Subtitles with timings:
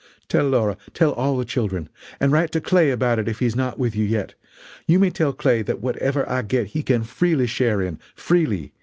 [0.27, 1.87] Tell Laura tell all the children.
[2.19, 4.33] And write to Clay about it if he is not with you yet.
[4.87, 8.73] You may tell Clay that whatever I get he can freely share in freely.